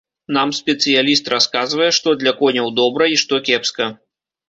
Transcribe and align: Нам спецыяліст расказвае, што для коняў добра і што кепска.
Нам 0.37 0.53
спецыяліст 0.59 1.29
расказвае, 1.35 1.91
што 2.01 2.17
для 2.25 2.35
коняў 2.43 2.75
добра 2.83 3.15
і 3.15 3.25
што 3.27 3.45
кепска. 3.49 3.95